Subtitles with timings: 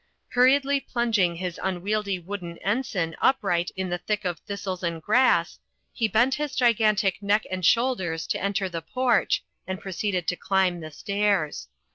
[0.29, 5.59] Hurriedly plimging his unwieldy wooden ensign upright in the thick of thistles and grass,
[5.93, 10.79] he bent his gigantic neck and shoulders to enter the porch, and proceeded to climb
[10.79, 11.67] the stairs.